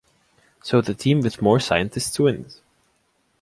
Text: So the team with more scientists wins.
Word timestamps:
So 0.63 0.81
the 0.81 0.95
team 0.95 1.21
with 1.21 1.43
more 1.43 1.59
scientists 1.59 2.17
wins. 2.19 2.61